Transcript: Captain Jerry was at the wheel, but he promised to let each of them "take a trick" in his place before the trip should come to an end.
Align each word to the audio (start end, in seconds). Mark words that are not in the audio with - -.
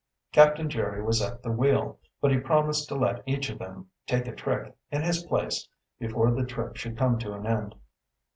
Captain 0.31 0.67
Jerry 0.67 0.99
was 1.03 1.21
at 1.21 1.43
the 1.43 1.51
wheel, 1.51 1.99
but 2.21 2.31
he 2.31 2.39
promised 2.39 2.87
to 2.89 2.95
let 2.95 3.21
each 3.27 3.51
of 3.51 3.59
them 3.59 3.87
"take 4.07 4.25
a 4.25 4.33
trick" 4.35 4.73
in 4.89 5.03
his 5.03 5.21
place 5.21 5.67
before 5.99 6.31
the 6.31 6.43
trip 6.43 6.75
should 6.75 6.97
come 6.97 7.19
to 7.19 7.33
an 7.33 7.45
end. 7.45 7.75